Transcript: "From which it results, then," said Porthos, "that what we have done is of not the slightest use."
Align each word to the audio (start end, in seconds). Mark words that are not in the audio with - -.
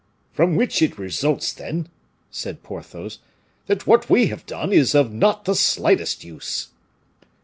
"From 0.33 0.55
which 0.55 0.81
it 0.81 0.97
results, 0.97 1.53
then," 1.53 1.87
said 2.31 2.63
Porthos, 2.63 3.19
"that 3.67 3.85
what 3.85 4.09
we 4.09 4.29
have 4.29 4.47
done 4.47 4.73
is 4.73 4.95
of 4.95 5.13
not 5.13 5.45
the 5.45 5.53
slightest 5.53 6.23
use." 6.23 6.69